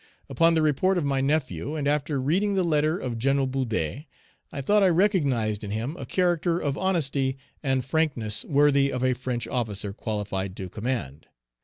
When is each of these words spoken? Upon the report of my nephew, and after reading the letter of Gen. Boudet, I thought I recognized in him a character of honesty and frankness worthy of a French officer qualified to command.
Upon 0.29 0.55
the 0.55 0.63
report 0.63 0.97
of 0.97 1.05
my 1.05 1.21
nephew, 1.21 1.75
and 1.75 1.87
after 1.87 2.19
reading 2.19 2.55
the 2.55 2.63
letter 2.63 2.97
of 2.97 3.19
Gen. 3.19 3.45
Boudet, 3.45 4.05
I 4.51 4.59
thought 4.61 4.81
I 4.81 4.87
recognized 4.89 5.63
in 5.63 5.69
him 5.69 5.95
a 5.95 6.07
character 6.07 6.57
of 6.57 6.75
honesty 6.75 7.37
and 7.61 7.85
frankness 7.85 8.43
worthy 8.43 8.91
of 8.91 9.03
a 9.03 9.13
French 9.13 9.47
officer 9.47 9.93
qualified 9.93 10.55
to 10.57 10.69
command. 10.69 11.27